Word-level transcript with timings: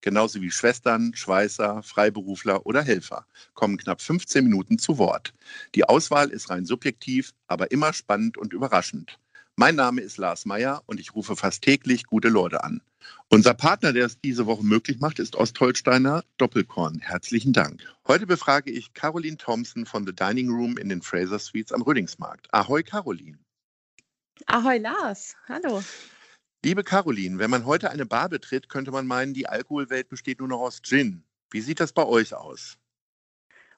genauso 0.00 0.40
wie 0.40 0.50
Schwestern, 0.50 1.14
Schweißer, 1.14 1.82
Freiberufler 1.82 2.66
oder 2.66 2.82
Helfer, 2.82 3.26
kommen 3.54 3.76
knapp 3.76 4.00
15 4.00 4.44
Minuten 4.44 4.78
zu 4.78 4.98
Wort. 4.98 5.34
Die 5.74 5.84
Auswahl 5.84 6.30
ist 6.30 6.50
rein 6.50 6.64
subjektiv, 6.64 7.32
aber 7.46 7.70
immer 7.70 7.92
spannend 7.92 8.38
und 8.38 8.52
überraschend. 8.52 9.18
Mein 9.56 9.74
Name 9.74 10.02
ist 10.02 10.18
Lars 10.18 10.46
Meyer 10.46 10.82
und 10.86 11.00
ich 11.00 11.14
rufe 11.14 11.34
fast 11.34 11.62
täglich 11.62 12.04
gute 12.06 12.28
Leute 12.28 12.62
an. 12.62 12.80
Unser 13.28 13.54
Partner, 13.54 13.92
der 13.92 14.06
es 14.06 14.20
diese 14.20 14.46
Woche 14.46 14.64
möglich 14.64 15.00
macht, 15.00 15.18
ist 15.18 15.36
Ostholsteiner 15.36 16.24
Doppelkorn. 16.36 17.00
Herzlichen 17.00 17.52
Dank. 17.52 17.82
Heute 18.06 18.26
befrage 18.26 18.70
ich 18.70 18.94
Caroline 18.94 19.36
Thompson 19.36 19.84
von 19.84 20.06
The 20.06 20.14
Dining 20.14 20.48
Room 20.48 20.78
in 20.78 20.88
den 20.88 21.02
Fraser 21.02 21.38
Suites 21.38 21.72
am 21.72 21.82
Rödingsmarkt. 21.82 22.46
Ahoi, 22.54 22.82
Caroline. 22.82 23.38
Ahoi, 24.46 24.78
Lars. 24.78 25.34
Hallo. 25.48 25.82
Liebe 26.64 26.82
Caroline, 26.82 27.38
wenn 27.38 27.50
man 27.50 27.66
heute 27.66 27.88
eine 27.90 28.04
Bar 28.04 28.28
betritt, 28.28 28.68
könnte 28.68 28.90
man 28.90 29.06
meinen, 29.06 29.32
die 29.32 29.48
Alkoholwelt 29.48 30.08
besteht 30.08 30.40
nur 30.40 30.48
noch 30.48 30.58
aus 30.58 30.82
Gin. 30.82 31.22
Wie 31.50 31.60
sieht 31.60 31.78
das 31.78 31.92
bei 31.92 32.04
euch 32.04 32.34
aus? 32.34 32.78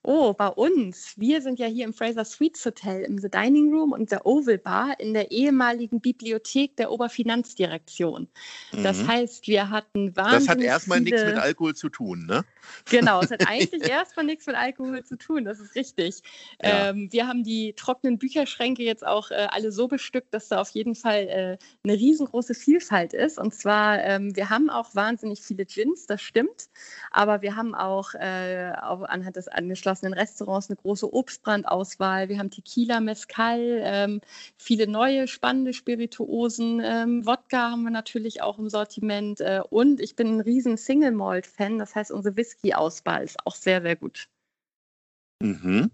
Oh, 0.03 0.33
bei 0.33 0.49
uns. 0.49 1.13
Wir 1.19 1.43
sind 1.43 1.59
ja 1.59 1.67
hier 1.67 1.85
im 1.85 1.93
Fraser 1.93 2.25
Suites 2.25 2.65
Hotel 2.65 3.03
im 3.03 3.19
The 3.19 3.29
Dining 3.29 3.71
Room 3.71 3.93
und 3.93 4.11
der 4.11 4.25
Oval 4.25 4.57
Bar 4.57 4.99
in 4.99 5.13
der 5.13 5.31
ehemaligen 5.31 6.01
Bibliothek 6.01 6.75
der 6.77 6.91
Oberfinanzdirektion. 6.91 8.27
Mhm. 8.73 8.83
Das 8.83 9.07
heißt, 9.07 9.47
wir 9.47 9.69
hatten 9.69 10.17
wahnsinnig 10.17 10.47
Das 10.47 10.49
hat 10.49 10.63
erstmal 10.63 11.03
nichts 11.03 11.23
mit 11.23 11.37
Alkohol 11.37 11.75
zu 11.75 11.91
tun, 11.91 12.25
ne? 12.25 12.45
Genau, 12.87 13.21
es 13.21 13.31
hat 13.31 13.47
eigentlich 13.47 13.83
erstmal 13.83 14.25
nichts 14.25 14.47
mit 14.47 14.57
Alkohol 14.57 15.05
zu 15.05 15.19
tun, 15.19 15.45
das 15.45 15.61
ist 15.61 15.75
richtig. 15.75 16.23
Ja. 16.63 16.89
Ähm, 16.89 17.13
wir 17.13 17.29
haben 17.29 17.45
die 17.45 17.75
trockenen 17.75 18.19
Bücherschränke 18.19 18.83
jetzt 18.83 19.07
auch 19.07 19.31
äh, 19.31 19.49
alle 19.51 19.71
so 19.71 19.87
bestückt, 19.87 20.33
dass 20.33 20.49
da 20.49 20.63
auf 20.63 20.71
jeden 20.71 20.95
Fall 20.95 21.29
äh, 21.29 21.59
eine 21.85 21.99
riesengroße 21.99 22.55
Vielfalt 22.55 23.13
ist. 23.13 23.39
Und 23.39 23.55
zwar, 23.55 24.03
ähm, 24.03 24.35
wir 24.35 24.49
haben 24.49 24.71
auch 24.71 24.95
wahnsinnig 24.95 25.43
viele 25.43 25.67
Gins, 25.67 26.07
das 26.07 26.23
stimmt, 26.23 26.71
aber 27.11 27.43
wir 27.43 27.55
haben 27.55 27.75
auch, 27.75 28.15
äh, 28.15 28.73
auch 28.81 29.03
anhand 29.03 29.37
des 29.37 29.49
angeschlossenen 29.49 29.90
geschlossenen 29.91 30.15
Restaurants 30.15 30.71
eine 30.71 30.77
große 30.77 31.13
Obstbrandauswahl. 31.13 32.29
Wir 32.29 32.39
haben 32.39 32.51
Tequila, 32.51 33.01
Mezcal, 33.01 33.81
ähm, 33.83 34.21
viele 34.57 34.87
neue 34.87 35.27
spannende 35.27 35.73
Spirituosen. 35.73 36.81
Ähm, 36.83 37.27
Wodka 37.27 37.73
haben 37.73 37.83
wir 37.83 37.91
natürlich 37.91 38.41
auch 38.41 38.59
im 38.59 38.69
Sortiment. 38.69 39.41
Äh, 39.41 39.63
und 39.69 40.01
ich 40.01 40.15
bin 40.15 40.37
ein 40.37 40.41
riesen 40.41 40.77
Single 40.77 41.11
Malt 41.11 41.47
Fan. 41.47 41.79
Das 41.79 41.95
heißt, 41.97 42.13
unsere 42.13 42.37
Whisky-Auswahl 42.37 43.25
ist 43.25 43.45
auch 43.45 43.57
sehr, 43.57 43.83
sehr 43.83 43.97
gut. 43.97 44.29
Mhm. 45.43 45.91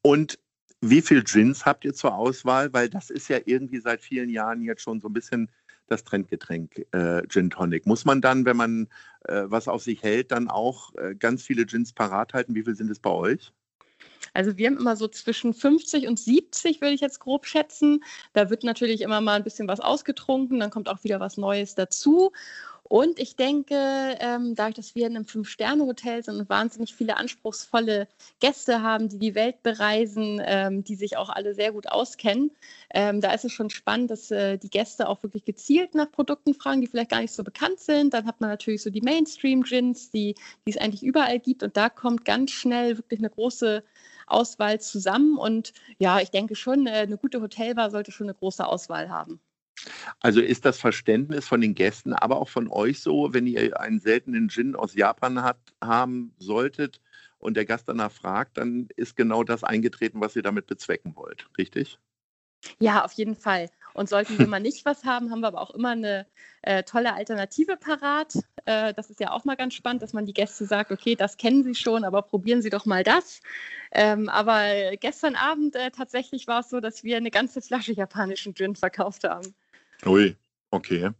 Und 0.00 0.38
wie 0.80 1.02
viel 1.02 1.22
Gins 1.22 1.66
habt 1.66 1.84
ihr 1.84 1.92
zur 1.92 2.14
Auswahl? 2.14 2.72
Weil 2.72 2.88
das 2.88 3.10
ist 3.10 3.28
ja 3.28 3.38
irgendwie 3.44 3.80
seit 3.80 4.00
vielen 4.00 4.30
Jahren 4.30 4.62
jetzt 4.62 4.80
schon 4.80 5.00
so 5.00 5.08
ein 5.08 5.12
bisschen 5.12 5.50
das 5.90 6.04
Trendgetränk 6.04 6.86
äh, 6.92 7.22
Gin 7.28 7.50
Tonic. 7.50 7.86
Muss 7.86 8.04
man 8.04 8.20
dann, 8.20 8.44
wenn 8.44 8.56
man 8.56 8.88
äh, 9.26 9.42
was 9.46 9.68
auf 9.68 9.82
sich 9.82 10.02
hält, 10.02 10.32
dann 10.32 10.48
auch 10.48 10.94
äh, 10.96 11.14
ganz 11.14 11.42
viele 11.42 11.66
Gins 11.66 11.92
parat 11.92 12.32
halten? 12.34 12.54
Wie 12.54 12.62
viel 12.62 12.76
sind 12.76 12.90
es 12.90 13.00
bei 13.00 13.10
euch? 13.10 13.52
Also 14.32 14.56
wir 14.56 14.66
haben 14.68 14.78
immer 14.78 14.96
so 14.96 15.08
zwischen 15.08 15.54
50 15.54 16.06
und 16.06 16.18
70, 16.18 16.80
würde 16.80 16.94
ich 16.94 17.00
jetzt 17.00 17.20
grob 17.20 17.46
schätzen. 17.46 18.04
Da 18.32 18.50
wird 18.50 18.64
natürlich 18.64 19.00
immer 19.00 19.20
mal 19.20 19.34
ein 19.34 19.44
bisschen 19.44 19.68
was 19.68 19.80
ausgetrunken, 19.80 20.60
dann 20.60 20.70
kommt 20.70 20.88
auch 20.88 21.02
wieder 21.04 21.20
was 21.20 21.36
Neues 21.36 21.74
dazu. 21.74 22.32
Und 22.90 23.20
ich 23.20 23.36
denke, 23.36 23.76
ähm, 24.18 24.56
dadurch, 24.56 24.74
dass 24.74 24.96
wir 24.96 25.06
in 25.06 25.14
einem 25.14 25.24
Fünf-Sterne-Hotel 25.24 26.24
sind 26.24 26.40
und 26.40 26.48
wahnsinnig 26.48 26.92
viele 26.92 27.18
anspruchsvolle 27.18 28.08
Gäste 28.40 28.82
haben, 28.82 29.08
die 29.08 29.20
die 29.20 29.36
Welt 29.36 29.62
bereisen, 29.62 30.42
ähm, 30.44 30.82
die 30.82 30.96
sich 30.96 31.16
auch 31.16 31.28
alle 31.28 31.54
sehr 31.54 31.70
gut 31.70 31.86
auskennen, 31.86 32.50
ähm, 32.92 33.20
da 33.20 33.32
ist 33.32 33.44
es 33.44 33.52
schon 33.52 33.70
spannend, 33.70 34.10
dass 34.10 34.32
äh, 34.32 34.58
die 34.58 34.70
Gäste 34.70 35.08
auch 35.08 35.22
wirklich 35.22 35.44
gezielt 35.44 35.94
nach 35.94 36.10
Produkten 36.10 36.52
fragen, 36.52 36.80
die 36.80 36.88
vielleicht 36.88 37.10
gar 37.10 37.20
nicht 37.20 37.32
so 37.32 37.44
bekannt 37.44 37.78
sind. 37.78 38.12
Dann 38.12 38.26
hat 38.26 38.40
man 38.40 38.50
natürlich 38.50 38.82
so 38.82 38.90
die 38.90 39.02
Mainstream-Gins, 39.02 40.10
die, 40.10 40.34
die 40.66 40.70
es 40.70 40.76
eigentlich 40.76 41.04
überall 41.04 41.38
gibt. 41.38 41.62
Und 41.62 41.76
da 41.76 41.90
kommt 41.90 42.24
ganz 42.24 42.50
schnell 42.50 42.98
wirklich 42.98 43.20
eine 43.20 43.30
große 43.30 43.84
Auswahl 44.26 44.80
zusammen. 44.80 45.38
Und 45.38 45.74
ja, 45.98 46.18
ich 46.18 46.32
denke 46.32 46.56
schon, 46.56 46.88
äh, 46.88 46.90
eine 46.90 47.18
gute 47.18 47.40
Hotelbar 47.40 47.92
sollte 47.92 48.10
schon 48.10 48.26
eine 48.26 48.34
große 48.34 48.66
Auswahl 48.66 49.10
haben. 49.10 49.40
Also 50.20 50.40
ist 50.40 50.64
das 50.64 50.78
Verständnis 50.78 51.48
von 51.48 51.60
den 51.60 51.74
Gästen, 51.74 52.12
aber 52.12 52.36
auch 52.38 52.48
von 52.48 52.68
euch 52.68 53.00
so, 53.00 53.32
wenn 53.32 53.46
ihr 53.46 53.80
einen 53.80 54.00
seltenen 54.00 54.48
Gin 54.48 54.76
aus 54.76 54.94
Japan 54.94 55.42
hat, 55.42 55.58
haben 55.82 56.34
solltet 56.38 57.00
und 57.38 57.56
der 57.56 57.64
Gast 57.64 57.88
danach 57.88 58.12
fragt, 58.12 58.58
dann 58.58 58.88
ist 58.96 59.16
genau 59.16 59.44
das 59.44 59.64
eingetreten, 59.64 60.20
was 60.20 60.36
ihr 60.36 60.42
damit 60.42 60.66
bezwecken 60.66 61.16
wollt, 61.16 61.48
richtig? 61.58 61.98
Ja, 62.78 63.04
auf 63.04 63.12
jeden 63.14 63.36
Fall. 63.36 63.70
Und 63.94 64.08
sollten 64.08 64.38
wir 64.38 64.46
mal 64.46 64.60
nicht 64.60 64.84
was 64.84 65.04
haben, 65.04 65.30
haben 65.30 65.40
wir 65.40 65.48
aber 65.48 65.60
auch 65.60 65.70
immer 65.70 65.90
eine 65.90 66.26
äh, 66.62 66.82
tolle 66.82 67.14
Alternative 67.14 67.76
parat. 67.76 68.34
Äh, 68.66 68.92
das 68.94 69.10
ist 69.10 69.20
ja 69.20 69.32
auch 69.32 69.44
mal 69.44 69.56
ganz 69.56 69.74
spannend, 69.74 70.02
dass 70.02 70.12
man 70.12 70.26
die 70.26 70.34
Gäste 70.34 70.66
sagt, 70.66 70.92
okay, 70.92 71.16
das 71.16 71.36
kennen 71.36 71.64
Sie 71.64 71.74
schon, 71.74 72.04
aber 72.04 72.22
probieren 72.22 72.62
Sie 72.62 72.70
doch 72.70 72.86
mal 72.86 73.02
das. 73.02 73.40
Ähm, 73.92 74.28
aber 74.28 74.96
gestern 74.96 75.34
Abend 75.36 75.74
äh, 75.74 75.90
tatsächlich 75.90 76.46
war 76.46 76.60
es 76.60 76.70
so, 76.70 76.80
dass 76.80 77.02
wir 77.02 77.16
eine 77.16 77.30
ganze 77.30 77.62
Flasche 77.62 77.92
japanischen 77.92 78.54
Gin 78.54 78.76
verkauft 78.76 79.24
haben. 79.24 79.54
Ui, 80.06 80.36
okay. 80.70 81.10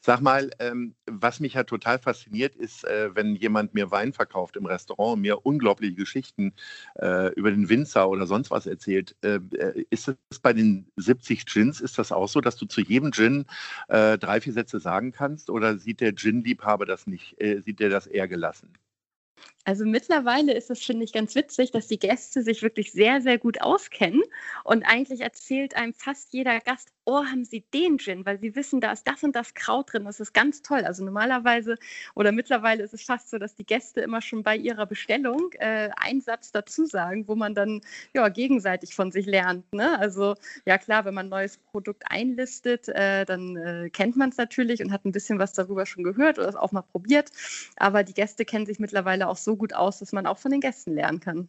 Sag 0.00 0.20
mal, 0.20 0.50
ähm, 0.60 0.94
was 1.06 1.40
mich 1.40 1.54
ja 1.54 1.64
total 1.64 1.98
fasziniert, 1.98 2.56
ist, 2.56 2.84
äh, 2.84 3.14
wenn 3.14 3.34
jemand 3.34 3.74
mir 3.74 3.90
Wein 3.90 4.12
verkauft 4.12 4.56
im 4.56 4.66
Restaurant 4.66 5.14
und 5.14 5.20
mir 5.20 5.44
unglaubliche 5.44 5.94
Geschichten 5.94 6.54
äh, 6.94 7.32
über 7.34 7.50
den 7.50 7.68
Winzer 7.68 8.08
oder 8.08 8.26
sonst 8.26 8.50
was 8.50 8.66
erzählt. 8.66 9.16
Äh, 9.22 9.40
äh 9.58 9.84
ist 9.90 10.08
es 10.08 10.38
bei 10.40 10.52
den 10.52 10.90
70 10.96 11.46
Gins, 11.46 11.80
ist 11.80 11.98
das 11.98 12.12
auch 12.12 12.28
so, 12.28 12.40
dass 12.40 12.56
du 12.56 12.66
zu 12.66 12.80
jedem 12.80 13.12
Gin 13.12 13.46
äh, 13.88 14.18
drei, 14.18 14.40
vier 14.40 14.52
Sätze 14.52 14.80
sagen 14.80 15.12
kannst? 15.12 15.50
Oder 15.50 15.78
sieht 15.78 16.00
der 16.00 16.14
Gin-Liebhaber 16.14 16.86
das 16.86 17.06
nicht? 17.06 17.40
Äh, 17.40 17.60
sieht 17.60 17.80
der 17.80 17.90
das 17.90 18.06
eher 18.06 18.28
gelassen? 18.28 18.72
Also 19.68 19.84
mittlerweile 19.84 20.54
ist 20.54 20.70
es, 20.70 20.82
finde 20.82 21.04
ich, 21.04 21.12
ganz 21.12 21.34
witzig, 21.34 21.72
dass 21.72 21.88
die 21.88 21.98
Gäste 21.98 22.40
sich 22.40 22.62
wirklich 22.62 22.90
sehr, 22.90 23.20
sehr 23.20 23.36
gut 23.36 23.60
auskennen. 23.60 24.22
Und 24.64 24.82
eigentlich 24.84 25.20
erzählt 25.20 25.76
einem 25.76 25.92
fast 25.92 26.32
jeder 26.32 26.58
Gast, 26.60 26.88
oh, 27.04 27.24
haben 27.24 27.44
Sie 27.44 27.64
den 27.74 27.98
Gin? 27.98 28.24
Weil 28.24 28.38
sie 28.38 28.54
wissen, 28.56 28.80
da 28.80 28.92
ist 28.92 29.06
das 29.06 29.22
und 29.22 29.36
das 29.36 29.52
Kraut 29.52 29.92
drin. 29.92 30.06
Das 30.06 30.20
ist 30.20 30.32
ganz 30.32 30.62
toll. 30.62 30.84
Also 30.84 31.04
normalerweise 31.04 31.76
oder 32.14 32.32
mittlerweile 32.32 32.82
ist 32.82 32.94
es 32.94 33.02
fast 33.02 33.28
so, 33.28 33.38
dass 33.38 33.56
die 33.56 33.66
Gäste 33.66 34.00
immer 34.00 34.22
schon 34.22 34.42
bei 34.42 34.56
ihrer 34.56 34.86
Bestellung 34.86 35.52
äh, 35.58 35.90
einen 35.96 36.22
Satz 36.22 36.50
dazu 36.50 36.86
sagen, 36.86 37.28
wo 37.28 37.34
man 37.34 37.54
dann 37.54 37.82
ja, 38.14 38.28
gegenseitig 38.30 38.94
von 38.94 39.12
sich 39.12 39.26
lernt. 39.26 39.70
Ne? 39.74 39.98
Also 39.98 40.34
ja 40.64 40.78
klar, 40.78 41.04
wenn 41.04 41.12
man 41.12 41.26
ein 41.26 41.30
neues 41.30 41.58
Produkt 41.58 42.04
einlistet, 42.08 42.88
äh, 42.88 43.26
dann 43.26 43.56
äh, 43.58 43.90
kennt 43.90 44.16
man 44.16 44.30
es 44.30 44.38
natürlich 44.38 44.82
und 44.82 44.92
hat 44.92 45.04
ein 45.04 45.12
bisschen 45.12 45.38
was 45.38 45.52
darüber 45.52 45.84
schon 45.84 46.04
gehört 46.04 46.38
oder 46.38 46.48
es 46.48 46.56
auch 46.56 46.72
mal 46.72 46.82
probiert. 46.82 47.30
Aber 47.76 48.02
die 48.02 48.14
Gäste 48.14 48.46
kennen 48.46 48.64
sich 48.64 48.78
mittlerweile 48.78 49.28
auch 49.28 49.36
so 49.36 49.57
gut 49.58 49.74
aus, 49.74 49.98
dass 49.98 50.12
man 50.12 50.26
auch 50.26 50.38
von 50.38 50.50
den 50.50 50.60
Gästen 50.60 50.94
lernen 50.94 51.20
kann. 51.20 51.48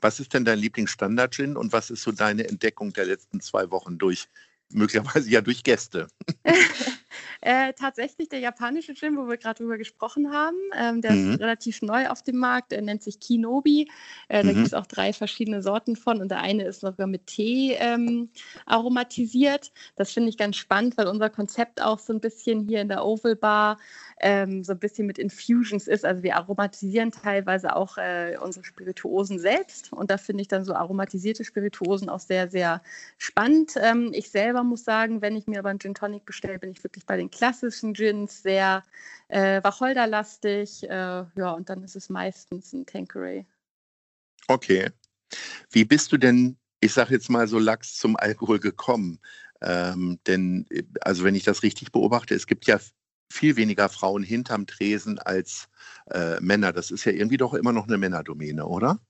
Was 0.00 0.18
ist 0.18 0.34
denn 0.34 0.44
dein 0.44 0.58
Lieblingsstandard-Gin 0.58 1.56
und 1.56 1.72
was 1.72 1.90
ist 1.90 2.02
so 2.02 2.10
deine 2.10 2.48
Entdeckung 2.48 2.92
der 2.92 3.06
letzten 3.06 3.40
zwei 3.40 3.70
Wochen 3.70 3.98
durch, 3.98 4.28
möglicherweise 4.72 5.30
ja 5.30 5.40
durch 5.40 5.62
Gäste? 5.62 6.08
Äh, 7.44 7.72
tatsächlich 7.72 8.28
der 8.28 8.38
japanische 8.38 8.94
Gin, 8.94 9.16
wo 9.16 9.28
wir 9.28 9.36
gerade 9.36 9.58
drüber 9.58 9.76
gesprochen 9.76 10.32
haben. 10.32 10.56
Ähm, 10.76 11.00
der 11.00 11.10
mhm. 11.10 11.32
ist 11.32 11.40
relativ 11.40 11.82
neu 11.82 12.06
auf 12.06 12.22
dem 12.22 12.36
Markt. 12.36 12.72
Er 12.72 12.82
nennt 12.82 13.02
sich 13.02 13.18
Kinobi. 13.18 13.90
Äh, 14.28 14.44
da 14.44 14.50
mhm. 14.50 14.54
gibt 14.54 14.66
es 14.68 14.74
auch 14.74 14.86
drei 14.86 15.12
verschiedene 15.12 15.60
Sorten 15.60 15.96
von 15.96 16.20
und 16.20 16.30
der 16.30 16.40
eine 16.40 16.64
ist 16.64 16.82
sogar 16.82 17.08
mit 17.08 17.26
Tee 17.26 17.74
ähm, 17.80 18.30
aromatisiert. 18.64 19.72
Das 19.96 20.12
finde 20.12 20.28
ich 20.28 20.38
ganz 20.38 20.54
spannend, 20.56 20.96
weil 20.96 21.08
unser 21.08 21.30
Konzept 21.30 21.82
auch 21.82 21.98
so 21.98 22.12
ein 22.12 22.20
bisschen 22.20 22.60
hier 22.68 22.80
in 22.80 22.88
der 22.88 23.04
Oval 23.04 23.34
Bar 23.34 23.76
ähm, 24.22 24.62
so 24.62 24.72
ein 24.72 24.78
bisschen 24.78 25.06
mit 25.06 25.18
Infusions 25.18 25.88
ist. 25.88 26.04
Also 26.04 26.22
wir 26.22 26.36
aromatisieren 26.36 27.10
teilweise 27.10 27.74
auch 27.74 27.98
äh, 27.98 28.36
unsere 28.40 28.64
Spirituosen 28.64 29.38
selbst 29.38 29.92
und 29.92 30.10
da 30.10 30.16
finde 30.16 30.42
ich 30.42 30.48
dann 30.48 30.64
so 30.64 30.74
aromatisierte 30.74 31.44
Spirituosen 31.44 32.08
auch 32.08 32.20
sehr, 32.20 32.48
sehr 32.48 32.82
spannend. 33.18 33.74
Ähm, 33.76 34.12
ich 34.14 34.30
selber 34.30 34.62
muss 34.62 34.84
sagen, 34.84 35.20
wenn 35.20 35.36
ich 35.36 35.46
mir 35.48 35.58
aber 35.58 35.70
einen 35.70 35.80
Gin 35.80 35.94
Tonic 35.94 36.24
bestelle, 36.24 36.58
bin 36.58 36.70
ich 36.70 36.82
wirklich 36.84 37.04
bei 37.04 37.16
den 37.16 37.30
klassischen 37.30 37.94
Gins 37.94 38.42
sehr 38.42 38.84
äh, 39.28 39.62
wacholderlastig. 39.62 40.84
Äh, 40.84 40.88
ja, 40.88 41.50
und 41.50 41.68
dann 41.68 41.82
ist 41.82 41.96
es 41.96 42.08
meistens 42.08 42.72
ein 42.72 42.86
Tanqueray. 42.86 43.44
Okay. 44.46 44.90
Wie 45.70 45.84
bist 45.84 46.12
du 46.12 46.16
denn, 46.16 46.56
ich 46.80 46.92
sage 46.92 47.14
jetzt 47.14 47.28
mal 47.28 47.48
so 47.48 47.58
Lachs 47.58 47.96
zum 47.96 48.16
Alkohol 48.16 48.60
gekommen? 48.60 49.18
Ähm, 49.60 50.18
denn, 50.26 50.66
äh, 50.70 50.84
also 51.00 51.24
wenn 51.24 51.34
ich 51.34 51.44
das 51.44 51.62
richtig 51.62 51.90
beobachte, 51.90 52.34
es 52.34 52.46
gibt 52.46 52.66
ja 52.66 52.78
viel 53.32 53.56
weniger 53.56 53.88
Frauen 53.88 54.22
hinterm 54.22 54.66
Tresen 54.66 55.18
als 55.18 55.68
äh, 56.10 56.40
Männer. 56.40 56.72
Das 56.72 56.90
ist 56.90 57.04
ja 57.04 57.12
irgendwie 57.12 57.36
doch 57.38 57.54
immer 57.54 57.72
noch 57.72 57.88
eine 57.88 57.98
Männerdomäne, 57.98 58.66
oder? 58.66 59.00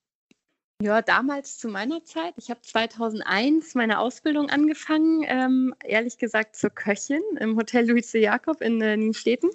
Ja, 0.83 1.01
damals 1.01 1.59
zu 1.59 1.69
meiner 1.69 2.03
Zeit. 2.03 2.35
Ich 2.37 2.51
habe 2.51 2.61
2001 2.61 3.77
meine 3.77 4.01
Ausbildung 4.01 4.51
angefangen, 4.51 5.25
ähm, 5.29 5.77
ehrlich 5.85 6.19
gesagt 6.19 6.57
zur 6.57 6.71
Köchin 6.71 7.23
im 7.39 7.57
Hotel 7.57 7.89
Luise 7.89 8.19
Jakob 8.19 8.61
in 8.61 8.81
äh, 8.81 8.97
Nienstädten. 8.97 9.51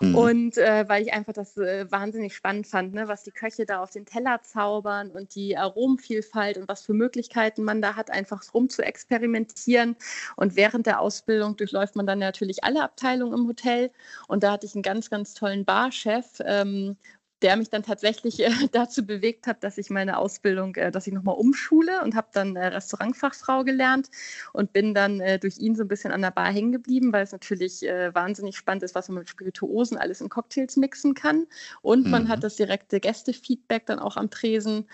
Mhm. 0.00 0.14
Und 0.14 0.56
äh, 0.56 0.88
weil 0.88 1.02
ich 1.02 1.12
einfach 1.12 1.34
das 1.34 1.58
äh, 1.58 1.90
wahnsinnig 1.90 2.34
spannend 2.34 2.66
fand, 2.66 2.94
ne, 2.94 3.06
was 3.06 3.22
die 3.22 3.32
Köche 3.32 3.66
da 3.66 3.82
auf 3.82 3.90
den 3.90 4.06
Teller 4.06 4.40
zaubern 4.40 5.10
und 5.10 5.34
die 5.34 5.58
Aromenvielfalt 5.58 6.56
und 6.56 6.68
was 6.68 6.86
für 6.86 6.94
Möglichkeiten 6.94 7.64
man 7.64 7.82
da 7.82 7.94
hat, 7.94 8.10
einfach 8.10 8.42
rum 8.54 8.70
zu 8.70 8.80
experimentieren. 8.80 9.94
Und 10.36 10.56
während 10.56 10.86
der 10.86 11.00
Ausbildung 11.00 11.58
durchläuft 11.58 11.96
man 11.96 12.06
dann 12.06 12.20
natürlich 12.20 12.64
alle 12.64 12.82
Abteilungen 12.82 13.40
im 13.40 13.46
Hotel. 13.46 13.90
Und 14.26 14.42
da 14.42 14.52
hatte 14.52 14.64
ich 14.64 14.74
einen 14.74 14.82
ganz, 14.82 15.10
ganz 15.10 15.34
tollen 15.34 15.66
Barchef, 15.66 16.40
ähm, 16.46 16.96
der 17.42 17.56
mich 17.56 17.70
dann 17.70 17.82
tatsächlich 17.82 18.40
äh, 18.40 18.50
dazu 18.72 19.04
bewegt 19.04 19.46
hat, 19.46 19.64
dass 19.64 19.78
ich 19.78 19.90
meine 19.90 20.18
Ausbildung, 20.18 20.74
äh, 20.76 20.90
dass 20.90 21.06
ich 21.06 21.12
nochmal 21.12 21.36
umschule 21.36 22.02
und 22.02 22.14
habe 22.14 22.28
dann 22.32 22.56
äh, 22.56 22.66
Restaurantfachfrau 22.68 23.64
gelernt 23.64 24.10
und 24.52 24.72
bin 24.72 24.94
dann 24.94 25.20
äh, 25.20 25.38
durch 25.38 25.58
ihn 25.58 25.74
so 25.74 25.82
ein 25.82 25.88
bisschen 25.88 26.12
an 26.12 26.22
der 26.22 26.30
Bar 26.30 26.52
hängen 26.52 26.72
geblieben, 26.72 27.12
weil 27.12 27.24
es 27.24 27.32
natürlich 27.32 27.86
äh, 27.86 28.14
wahnsinnig 28.14 28.56
spannend 28.56 28.82
ist, 28.82 28.94
was 28.94 29.08
man 29.08 29.18
mit 29.18 29.28
Spirituosen 29.28 29.98
alles 29.98 30.20
in 30.20 30.28
Cocktails 30.28 30.76
mixen 30.76 31.14
kann. 31.14 31.46
Und 31.82 32.04
mhm. 32.04 32.10
man 32.10 32.28
hat 32.28 32.38
mhm. 32.38 32.42
das 32.42 32.56
direkte 32.56 33.00
Gästefeedback 33.00 33.86
dann 33.86 33.98
auch 33.98 34.16
am 34.16 34.30
Tresen. 34.30 34.86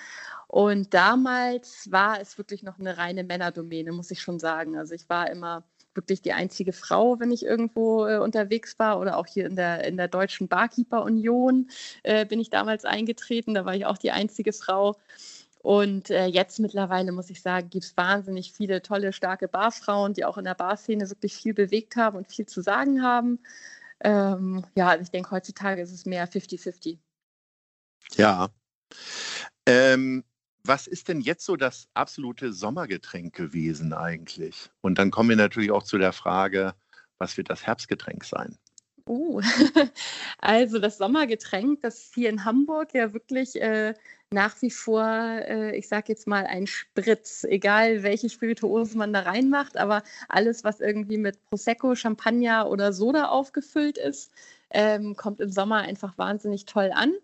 Und 0.47 0.95
damals 0.95 1.93
war 1.93 2.21
es 2.21 2.39
wirklich 2.39 2.62
noch 2.62 2.79
eine 2.79 2.97
reine 2.97 3.23
Männerdomäne, 3.23 3.93
muss 3.93 4.11
ich 4.11 4.23
schon 4.23 4.39
sagen. 4.39 4.79
Also 4.79 4.95
ich 4.95 5.09
war 5.11 5.31
immer 5.31 5.62
wirklich 5.99 6.23
die 6.23 6.33
einzige 6.33 6.73
Frau, 6.73 7.21
wenn 7.21 7.31
ich 7.31 7.45
irgendwo 7.45 8.06
äh, 8.06 8.19
unterwegs 8.19 8.79
war 8.79 8.99
oder 8.99 9.19
auch 9.19 9.27
hier 9.27 9.47
in 9.47 9.56
der, 9.56 9.85
in 9.85 9.97
der 9.97 10.09
Deutschen 10.09 10.49
Barkeeper 10.49 11.03
Union 11.03 11.69
äh, 12.05 12.25
bin 12.25 12.41
ich 12.41 12.49
damals 12.49 12.85
eingetreten. 12.87 13.53
Da 13.53 13.67
war 13.67 13.75
ich 13.75 13.85
auch 13.85 13.99
die 13.99 14.12
einzige 14.12 14.53
Frau. 14.53 14.97
Und 15.61 16.11
äh, 16.11 16.27
jetzt 16.27 16.61
mittlerweile 16.61 17.12
muss 17.12 17.31
ich 17.31 17.43
sagen, 17.43 17.69
gibt 17.69 17.85
es 17.85 17.97
wahnsinnig 17.97 18.53
viele 18.53 18.81
tolle, 18.81 19.12
starke 19.12 19.49
Barfrauen, 19.49 20.15
die 20.15 20.25
auch 20.25 20.39
in 20.39 20.45
der 20.45 20.55
Barszene 20.55 21.11
wirklich 21.11 21.35
viel 21.35 21.53
bewegt 21.53 21.97
haben 21.97 22.17
und 22.17 22.29
viel 22.29 22.47
zu 22.47 22.62
sagen 22.62 23.03
haben. 23.03 23.41
Ähm, 24.00 24.65
ja, 24.77 24.89
also 24.89 25.03
ich 25.03 25.11
denke, 25.11 25.33
heutzutage 25.33 25.83
ist 25.83 25.93
es 25.93 26.06
mehr 26.06 26.29
50-50. 26.29 26.99
Ja. 28.17 28.49
Ähm, 29.67 30.25
was 30.64 30.87
ist 30.87 31.08
denn 31.08 31.20
jetzt 31.20 31.44
so 31.44 31.56
das 31.56 31.88
absolute 31.94 32.52
Sommergetränk 32.52 33.34
gewesen 33.34 33.93
eigentlich? 33.93 34.70
Und 34.81 34.99
dann 34.99 35.10
kommen 35.10 35.31
wir 35.31 35.37
natürlich 35.37 35.70
auch 35.70 35.82
zu 35.82 35.99
der 35.99 36.12
Frage, 36.12 36.75
was 37.19 37.37
wird 37.37 37.50
das 37.50 37.66
Herbstgetränk 37.66 38.25
sein? 38.25 38.58
Oh, 39.06 39.40
also 40.38 40.78
das 40.78 40.99
Sommergetränk, 40.99 41.81
das 41.81 42.10
hier 42.14 42.28
in 42.28 42.44
Hamburg 42.44 42.93
ja 42.93 43.14
wirklich 43.14 43.60
äh, 43.60 43.94
nach 44.31 44.60
wie 44.60 44.70
vor, 44.70 45.02
äh, 45.02 45.75
ich 45.76 45.88
sage 45.88 46.06
jetzt 46.08 46.26
mal, 46.26 46.44
ein 46.44 46.66
Spritz, 46.66 47.44
egal 47.44 48.02
welche 48.02 48.28
Spirituosen 48.28 48.99
man 48.99 49.14
da 49.14 49.20
reinmacht, 49.20 49.78
aber 49.78 50.02
alles, 50.28 50.62
was 50.62 50.81
irgendwie 50.81 51.16
mit 51.16 51.43
Prosecco, 51.46 51.94
Champagner 51.94 52.69
oder 52.69 52.93
Soda 52.93 53.28
aufgefüllt 53.28 53.96
ist, 53.96 54.31
ähm, 54.70 55.16
kommt 55.16 55.40
im 55.40 55.50
Sommer 55.50 55.78
einfach 55.78 56.19
wahnsinnig 56.19 56.66
toll 56.66 56.90
an. 56.94 57.14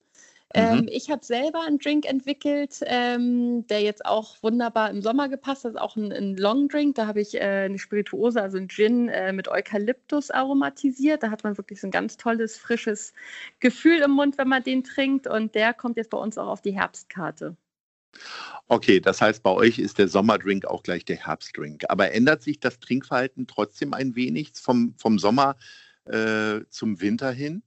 Ähm, 0.56 0.82
mhm. 0.82 0.88
ich 0.88 1.10
habe 1.10 1.24
selber 1.24 1.62
einen 1.66 1.80
Drink 1.80 2.06
entwickelt, 2.06 2.78
ähm, 2.86 3.66
der 3.66 3.82
jetzt 3.82 4.06
auch 4.06 4.36
wunderbar 4.40 4.88
im 4.88 5.02
Sommer 5.02 5.28
gepasst 5.28 5.64
hat. 5.64 5.74
Das 5.74 5.80
ist 5.80 5.80
auch 5.80 5.96
ein, 5.96 6.12
ein 6.12 6.36
Long 6.36 6.68
Drink. 6.68 6.94
Da 6.94 7.08
habe 7.08 7.20
ich 7.20 7.34
äh, 7.34 7.64
eine 7.64 7.78
Spirituose, 7.78 8.40
also 8.40 8.58
ein 8.58 8.68
Gin 8.68 9.08
äh, 9.08 9.32
mit 9.32 9.48
Eukalyptus 9.48 10.30
aromatisiert. 10.30 11.24
Da 11.24 11.30
hat 11.32 11.42
man 11.42 11.58
wirklich 11.58 11.80
so 11.80 11.88
ein 11.88 11.90
ganz 11.90 12.16
tolles, 12.16 12.56
frisches 12.56 13.12
Gefühl 13.58 14.00
im 14.02 14.12
Mund, 14.12 14.38
wenn 14.38 14.48
man 14.48 14.62
den 14.62 14.84
trinkt. 14.84 15.26
Und 15.26 15.56
der 15.56 15.74
kommt 15.74 15.96
jetzt 15.96 16.10
bei 16.10 16.18
uns 16.18 16.38
auch 16.38 16.46
auf 16.46 16.62
die 16.62 16.72
Herbstkarte. 16.72 17.56
Okay, 18.68 19.00
das 19.00 19.20
heißt, 19.20 19.42
bei 19.42 19.50
euch 19.50 19.80
ist 19.80 19.98
der 19.98 20.06
Sommerdrink 20.06 20.66
auch 20.66 20.84
gleich 20.84 21.04
der 21.04 21.16
Herbstdrink. 21.16 21.84
Aber 21.88 22.12
ändert 22.12 22.42
sich 22.44 22.60
das 22.60 22.78
Trinkverhalten 22.78 23.48
trotzdem 23.48 23.92
ein 23.92 24.14
wenig 24.14 24.52
vom, 24.54 24.94
vom 24.98 25.18
Sommer 25.18 25.56
äh, 26.04 26.60
zum 26.70 27.00
Winter 27.00 27.32
hin? 27.32 27.64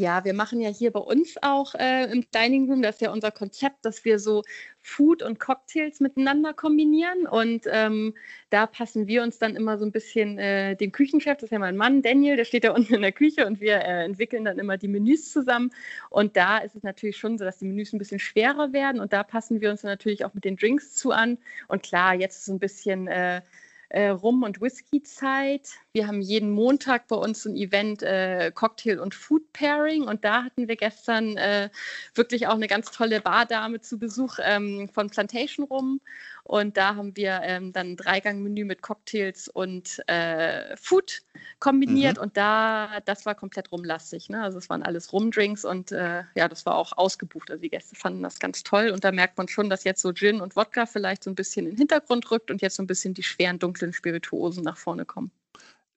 Ja, 0.00 0.24
wir 0.24 0.32
machen 0.32 0.62
ja 0.62 0.70
hier 0.70 0.92
bei 0.92 1.00
uns 1.00 1.34
auch 1.42 1.74
äh, 1.74 2.10
im 2.10 2.24
Dining 2.34 2.70
Room, 2.70 2.80
das 2.80 2.94
ist 2.94 3.00
ja 3.02 3.12
unser 3.12 3.30
Konzept, 3.30 3.84
dass 3.84 4.02
wir 4.06 4.18
so 4.18 4.42
Food 4.80 5.22
und 5.22 5.38
Cocktails 5.38 6.00
miteinander 6.00 6.54
kombinieren. 6.54 7.26
Und 7.26 7.66
ähm, 7.70 8.14
da 8.48 8.66
passen 8.66 9.08
wir 9.08 9.22
uns 9.22 9.38
dann 9.38 9.56
immer 9.56 9.76
so 9.76 9.84
ein 9.84 9.92
bisschen 9.92 10.38
äh, 10.38 10.74
dem 10.74 10.90
Küchenchef, 10.90 11.36
das 11.36 11.44
ist 11.44 11.50
ja 11.50 11.58
mein 11.58 11.76
Mann, 11.76 12.00
Daniel, 12.00 12.36
der 12.36 12.46
steht 12.46 12.64
ja 12.64 12.72
unten 12.74 12.94
in 12.94 13.02
der 13.02 13.12
Küche 13.12 13.46
und 13.46 13.60
wir 13.60 13.74
äh, 13.74 14.06
entwickeln 14.06 14.46
dann 14.46 14.58
immer 14.58 14.78
die 14.78 14.88
Menüs 14.88 15.30
zusammen. 15.30 15.70
Und 16.08 16.34
da 16.34 16.56
ist 16.56 16.74
es 16.76 16.82
natürlich 16.82 17.18
schon 17.18 17.36
so, 17.36 17.44
dass 17.44 17.58
die 17.58 17.66
Menüs 17.66 17.92
ein 17.92 17.98
bisschen 17.98 18.20
schwerer 18.20 18.72
werden. 18.72 19.02
Und 19.02 19.12
da 19.12 19.22
passen 19.22 19.60
wir 19.60 19.70
uns 19.70 19.82
natürlich 19.82 20.24
auch 20.24 20.32
mit 20.32 20.46
den 20.46 20.56
Drinks 20.56 20.94
zu 20.96 21.12
an. 21.12 21.36
Und 21.68 21.82
klar, 21.82 22.14
jetzt 22.14 22.36
ist 22.36 22.42
es 22.44 22.48
ein 22.48 22.58
bisschen 22.58 23.06
äh, 23.06 23.42
äh, 23.90 24.08
Rum- 24.08 24.44
und 24.44 24.60
Whisky-Zeit. 24.60 25.68
Wir 25.92 26.06
haben 26.06 26.20
jeden 26.20 26.52
Montag 26.52 27.08
bei 27.08 27.16
uns 27.16 27.44
ein 27.46 27.56
Event 27.56 28.02
äh, 28.02 28.52
Cocktail- 28.54 29.00
und 29.00 29.14
Food-Pairing 29.14 30.04
und 30.04 30.24
da 30.24 30.44
hatten 30.44 30.68
wir 30.68 30.76
gestern 30.76 31.36
äh, 31.36 31.68
wirklich 32.14 32.46
auch 32.46 32.54
eine 32.54 32.68
ganz 32.68 32.92
tolle 32.92 33.20
Bardame 33.20 33.80
zu 33.80 33.98
Besuch 33.98 34.38
ähm, 34.40 34.88
von 34.88 35.10
Plantation 35.10 35.66
Rum 35.66 36.00
und 36.44 36.76
da 36.76 36.96
haben 36.96 37.16
wir 37.16 37.40
ähm, 37.44 37.72
dann 37.72 37.92
ein 37.92 37.96
Dreigang-Menü 37.96 38.64
mit 38.64 38.82
Cocktails 38.82 39.48
und 39.48 40.00
äh, 40.08 40.76
Food 40.76 41.22
kombiniert. 41.60 42.16
Mhm. 42.16 42.22
Und 42.24 42.36
da, 42.36 43.00
das 43.04 43.26
war 43.26 43.34
komplett 43.34 43.70
rumlastig. 43.70 44.28
Ne? 44.30 44.42
Also 44.42 44.58
es 44.58 44.68
waren 44.68 44.82
alles 44.82 45.12
Rumdrinks 45.12 45.64
und 45.64 45.92
äh, 45.92 46.24
ja, 46.34 46.48
das 46.48 46.66
war 46.66 46.76
auch 46.76 46.96
ausgebucht. 46.98 47.50
Also 47.50 47.62
die 47.62 47.70
Gäste 47.70 47.94
fanden 47.94 48.22
das 48.22 48.38
ganz 48.40 48.62
toll. 48.62 48.90
Und 48.90 49.04
da 49.04 49.12
merkt 49.12 49.38
man 49.38 49.46
schon, 49.46 49.70
dass 49.70 49.84
jetzt 49.84 50.02
so 50.02 50.12
Gin 50.12 50.40
und 50.40 50.56
Wodka 50.56 50.86
vielleicht 50.86 51.24
so 51.24 51.30
ein 51.30 51.36
bisschen 51.36 51.66
in 51.66 51.72
den 51.72 51.78
Hintergrund 51.78 52.30
rückt 52.30 52.50
und 52.50 52.62
jetzt 52.62 52.76
so 52.76 52.82
ein 52.82 52.88
bisschen 52.88 53.14
die 53.14 53.22
schweren, 53.22 53.58
dunklen 53.58 53.92
Spirituosen 53.92 54.64
nach 54.64 54.76
vorne 54.76 55.04
kommen. 55.04 55.30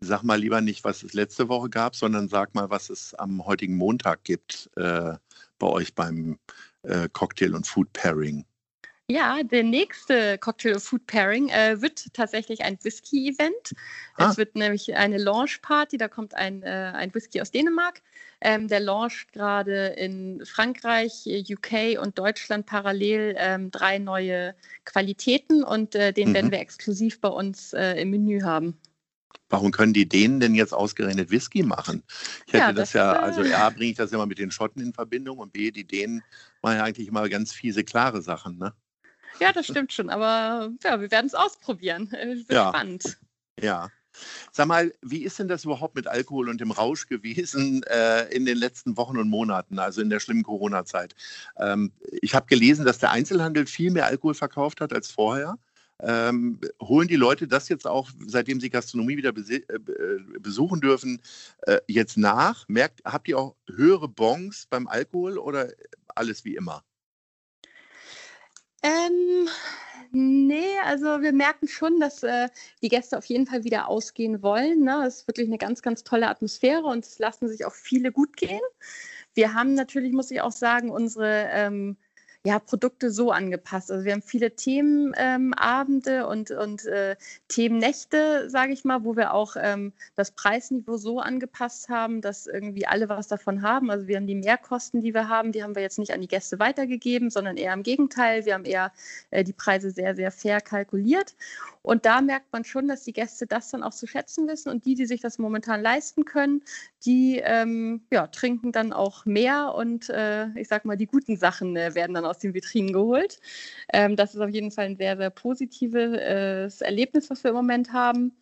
Sag 0.03 0.23
mal 0.23 0.39
lieber 0.39 0.61
nicht, 0.61 0.83
was 0.83 1.03
es 1.03 1.13
letzte 1.13 1.49
Woche 1.49 1.69
gab, 1.69 1.95
sondern 1.95 2.27
sag 2.27 2.53
mal, 2.55 2.69
was 2.69 2.89
es 2.89 3.13
am 3.15 3.45
heutigen 3.45 3.75
Montag 3.75 4.23
gibt 4.23 4.69
äh, 4.75 5.13
bei 5.59 5.67
euch 5.67 5.95
beim 5.95 6.39
äh, 6.83 7.07
Cocktail- 7.11 7.55
und 7.55 7.65
Food 7.65 7.91
Pairing. 7.93 8.45
Ja, 9.09 9.43
der 9.43 9.63
nächste 9.63 10.37
Cocktail 10.37 10.79
Food 10.79 11.05
Pairing 11.07 11.49
äh, 11.49 11.81
wird 11.81 12.13
tatsächlich 12.13 12.63
ein 12.63 12.77
Whisky-Event. 12.81 13.73
Ah. 14.15 14.29
Es 14.29 14.37
wird 14.37 14.55
nämlich 14.55 14.95
eine 14.95 15.17
Launch-Party, 15.17 15.97
da 15.97 16.07
kommt 16.07 16.33
ein, 16.35 16.63
äh, 16.63 16.91
ein 16.95 17.13
Whisky 17.13 17.41
aus 17.41 17.51
Dänemark. 17.51 18.01
Ähm, 18.39 18.69
der 18.69 18.79
launcht 18.79 19.33
gerade 19.33 19.87
in 19.97 20.45
Frankreich, 20.45 21.25
UK 21.27 22.01
und 22.01 22.17
Deutschland 22.17 22.65
parallel 22.65 23.35
ähm, 23.37 23.71
drei 23.71 23.99
neue 23.99 24.55
Qualitäten 24.85 25.63
und 25.63 25.95
äh, 25.95 26.13
den 26.13 26.29
mhm. 26.29 26.33
werden 26.33 26.51
wir 26.51 26.59
exklusiv 26.59 27.19
bei 27.19 27.29
uns 27.29 27.73
äh, 27.73 28.01
im 28.01 28.09
Menü 28.09 28.41
haben. 28.41 28.79
Warum 29.49 29.71
können 29.71 29.93
die 29.93 30.09
Dänen 30.09 30.39
denn 30.39 30.55
jetzt 30.55 30.73
ausgerechnet 30.73 31.29
Whisky 31.29 31.63
machen? 31.63 32.03
Ich 32.47 32.53
hätte 32.53 32.63
ja, 32.63 32.73
das, 32.73 32.91
das, 32.91 32.93
ja, 32.93 33.11
also 33.11 33.43
äh, 33.43 33.53
A, 33.53 33.69
bringe 33.69 33.91
ich 33.91 33.97
das 33.97 34.11
immer 34.11 34.25
mit 34.25 34.39
den 34.39 34.51
Schotten 34.51 34.81
in 34.81 34.93
Verbindung 34.93 35.37
und 35.37 35.53
B, 35.53 35.69
die 35.69 35.85
Dänen 35.85 36.23
machen 36.61 36.77
ja 36.77 36.83
eigentlich 36.83 37.07
immer 37.07 37.29
ganz 37.29 37.53
fiese, 37.53 37.83
klare 37.83 38.21
Sachen, 38.21 38.57
ne? 38.57 38.73
Ja, 39.39 39.51
das 39.51 39.65
stimmt 39.65 39.91
schon, 39.93 40.09
aber 40.09 40.71
ja, 40.83 40.99
wir 41.01 41.11
werden 41.11 41.27
es 41.27 41.33
ausprobieren. 41.33 42.11
Äh, 42.13 42.35
wird 42.37 42.51
ja. 42.51 42.69
spannend. 42.69 43.17
Ja. 43.61 43.89
Sag 44.51 44.67
mal, 44.67 44.93
wie 45.01 45.23
ist 45.23 45.39
denn 45.39 45.47
das 45.47 45.65
überhaupt 45.65 45.95
mit 45.95 46.07
Alkohol 46.07 46.49
und 46.49 46.61
dem 46.61 46.71
Rausch 46.71 47.07
gewesen 47.07 47.83
äh, 47.83 48.25
in 48.29 48.45
den 48.45 48.57
letzten 48.57 48.95
Wochen 48.95 49.17
und 49.17 49.29
Monaten, 49.29 49.79
also 49.79 50.01
in 50.01 50.09
der 50.09 50.19
schlimmen 50.19 50.43
Corona-Zeit? 50.43 51.15
Ähm, 51.57 51.91
ich 52.21 52.35
habe 52.35 52.45
gelesen, 52.45 52.85
dass 52.85 52.99
der 52.99 53.11
Einzelhandel 53.11 53.65
viel 53.65 53.91
mehr 53.91 54.05
Alkohol 54.05 54.35
verkauft 54.35 54.81
hat 54.81 54.93
als 54.93 55.09
vorher. 55.09 55.57
Ähm, 56.05 56.59
holen 56.81 57.07
die 57.07 57.15
Leute 57.15 57.47
das 57.47 57.69
jetzt 57.69 57.87
auch, 57.87 58.09
seitdem 58.27 58.59
sie 58.59 58.69
Gastronomie 58.69 59.15
wieder 59.15 59.33
äh, 59.35 59.55
äh, 59.55 60.39
besuchen 60.39 60.81
dürfen, 60.81 61.21
äh, 61.61 61.79
jetzt 61.87 62.17
nach? 62.17 62.67
Merkt, 62.67 63.01
habt 63.05 63.27
ihr 63.27 63.39
auch 63.39 63.55
höhere 63.73 64.09
Bons 64.09 64.67
beim 64.69 64.87
Alkohol 64.87 65.37
oder 65.37 65.69
alles 66.15 66.43
wie 66.43 66.55
immer? 66.55 66.83
Ähm, 68.83 69.47
nee, 70.11 70.77
also 70.83 71.21
wir 71.21 71.31
merken 71.31 71.69
schon, 71.69 72.01
dass 72.01 72.21
äh, 72.21 72.49
die 72.81 72.89
Gäste 72.89 73.17
auf 73.17 73.25
jeden 73.25 73.47
Fall 73.47 73.63
wieder 73.63 73.87
ausgehen 73.87 74.43
wollen. 74.43 74.83
Ne? 74.83 75.05
Es 75.07 75.19
ist 75.19 75.27
wirklich 75.27 75.47
eine 75.47 75.57
ganz, 75.57 75.81
ganz 75.81 76.03
tolle 76.03 76.27
Atmosphäre 76.27 76.83
und 76.83 77.05
es 77.05 77.17
lassen 77.17 77.47
sich 77.47 77.65
auch 77.65 77.73
viele 77.73 78.11
gut 78.11 78.35
gehen. 78.35 78.59
Wir 79.35 79.53
haben 79.53 79.73
natürlich, 79.73 80.11
muss 80.11 80.31
ich 80.31 80.41
auch 80.41 80.51
sagen, 80.51 80.91
unsere 80.91 81.47
ähm, 81.51 81.97
ja, 82.45 82.59
Produkte 82.59 83.09
so 83.09 83.31
angepasst. 83.31 83.89
Also 83.89 84.03
wir 84.03 84.11
haben 84.11 84.21
viele 84.21 84.53
Themenabende 84.53 86.17
ähm, 86.17 86.25
und, 86.25 86.51
und 86.51 86.85
äh, 86.85 87.15
Themennächte, 87.47 88.49
sage 88.49 88.73
ich 88.73 88.83
mal, 88.83 89.05
wo 89.05 89.15
wir 89.15 89.33
auch 89.33 89.55
ähm, 89.57 89.93
das 90.15 90.31
Preisniveau 90.31 90.97
so 90.97 91.19
angepasst 91.19 91.87
haben, 91.87 92.19
dass 92.19 92.45
irgendwie 92.45 92.85
alle 92.85 93.07
was 93.07 93.29
davon 93.29 93.61
haben. 93.61 93.89
Also 93.89 94.07
wir 94.07 94.17
haben 94.17 94.27
die 94.27 94.35
Mehrkosten, 94.35 95.01
die 95.01 95.13
wir 95.13 95.29
haben, 95.29 95.53
die 95.53 95.63
haben 95.63 95.75
wir 95.75 95.81
jetzt 95.81 95.99
nicht 95.99 96.11
an 96.11 96.19
die 96.19 96.27
Gäste 96.27 96.59
weitergegeben, 96.59 97.29
sondern 97.29 97.55
eher 97.55 97.73
im 97.73 97.83
Gegenteil. 97.83 98.45
Wir 98.45 98.55
haben 98.55 98.65
eher 98.65 98.91
äh, 99.31 99.45
die 99.45 99.53
Preise 99.53 99.91
sehr, 99.91 100.13
sehr 100.13 100.31
fair 100.31 100.59
kalkuliert. 100.59 101.35
Und 101.81 102.05
da 102.05 102.21
merkt 102.21 102.51
man 102.51 102.65
schon, 102.65 102.89
dass 102.89 103.03
die 103.03 103.13
Gäste 103.13 103.47
das 103.47 103.69
dann 103.69 103.83
auch 103.83 103.93
zu 103.93 104.05
schätzen 104.05 104.47
wissen 104.49 104.69
und 104.69 104.85
die, 104.85 104.95
die 104.95 105.05
sich 105.05 105.21
das 105.21 105.37
momentan 105.37 105.81
leisten 105.81 106.25
können, 106.25 106.61
die 107.05 107.39
ähm, 107.43 108.05
ja, 108.11 108.27
trinken 108.27 108.71
dann 108.71 108.93
auch 108.93 109.25
mehr 109.25 109.73
und 109.75 110.09
äh, 110.09 110.47
ich 110.59 110.67
sag 110.67 110.85
mal, 110.85 110.97
die 110.97 111.07
guten 111.07 111.37
Sachen 111.37 111.75
äh, 111.75 111.95
werden 111.95 112.13
dann 112.13 112.25
aus 112.25 112.39
den 112.39 112.53
Vitrinen 112.53 112.93
geholt. 112.93 113.39
Ähm, 113.91 114.15
das 114.15 114.33
ist 114.35 114.41
auf 114.41 114.49
jeden 114.49 114.71
Fall 114.71 114.85
ein 114.85 114.97
sehr, 114.97 115.17
sehr 115.17 115.29
positives 115.29 116.13
äh, 116.17 116.85
Erlebnis, 116.85 117.29
was 117.29 117.43
wir 117.43 117.49
im 117.49 117.57
Moment 117.57 117.93
haben. 117.93 118.33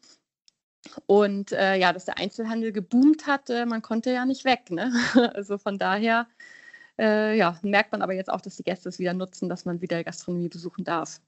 Und 1.06 1.52
äh, 1.52 1.76
ja, 1.78 1.94
dass 1.94 2.06
der 2.06 2.18
Einzelhandel 2.18 2.72
geboomt 2.72 3.28
hat, 3.28 3.50
äh, 3.50 3.66
man 3.66 3.82
konnte 3.82 4.12
ja 4.12 4.26
nicht 4.26 4.46
weg. 4.46 4.72
Ne? 4.72 4.92
Also 5.36 5.58
von 5.58 5.78
daher 5.78 6.28
äh, 7.00 7.38
ja, 7.38 7.60
merkt 7.64 7.92
man 7.92 8.02
aber 8.02 8.14
jetzt 8.14 8.30
auch, 8.30 8.42
dass 8.42 8.58
die 8.58 8.64
Gäste 8.64 8.90
es 8.90 9.00
wieder 9.00 9.14
nutzen, 9.14 9.50
dass 9.50 9.66
man 9.66 9.82
wieder 9.82 10.04
Gastronomie 10.04 10.50
besuchen 10.50 10.84
darf. 10.84 11.22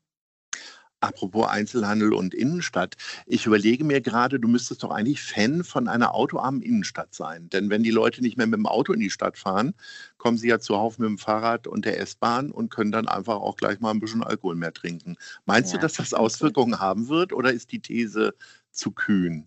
Apropos 1.04 1.48
Einzelhandel 1.50 2.14
und 2.14 2.34
Innenstadt. 2.34 2.96
Ich 3.26 3.46
überlege 3.46 3.84
mir 3.84 4.00
gerade, 4.00 4.40
du 4.40 4.48
müsstest 4.48 4.84
doch 4.84 4.90
eigentlich 4.90 5.22
Fan 5.22 5.66
von 5.66 5.90
einer 5.90 6.16
autoarmen 6.16 6.62
Innenstadt 6.62 7.14
sein. 7.14 7.50
Denn 7.50 7.70
wenn 7.70 7.84
die 7.84 7.92
Leute 7.92 8.22
nicht 8.22 8.38
mehr 8.38 8.48
mit 8.48 8.58
dem 8.58 8.66
Auto 8.66 8.94
in 8.94 9.02
die 9.02 9.10
Stadt 9.10 9.38
fahren, 9.38 9.74
kommen 10.18 10.38
sie 10.38 10.48
ja 10.48 10.60
zuhauf 10.60 11.00
mit 11.00 11.10
dem 11.10 11.18
Fahrrad 11.18 11.68
und 11.68 11.84
der 11.84 12.00
S-Bahn 12.00 12.52
und 12.52 12.70
können 12.70 12.94
dann 12.94 13.10
einfach 13.10 13.36
auch 13.36 13.58
gleich 13.58 13.82
mal 13.82 13.92
ein 13.92 14.00
bisschen 14.00 14.24
Alkohol 14.24 14.56
mehr 14.56 14.72
trinken. 14.72 15.18
Meinst 15.46 15.74
ja, 15.74 15.78
du, 15.78 15.82
dass 15.82 15.94
das 15.96 16.14
Auswirkungen 16.14 16.80
haben 16.80 17.10
wird 17.10 17.34
oder 17.34 17.52
ist 17.52 17.74
die 17.74 17.82
These 17.82 18.34
zu 18.72 18.92
kühn? 18.92 19.44